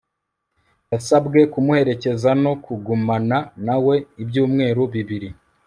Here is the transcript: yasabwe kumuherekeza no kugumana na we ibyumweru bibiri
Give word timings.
yasabwe 0.91 1.39
kumuherekeza 1.53 2.29
no 2.43 2.53
kugumana 2.63 3.37
na 3.65 3.75
we 3.85 3.95
ibyumweru 4.21 4.83
bibiri 4.93 5.29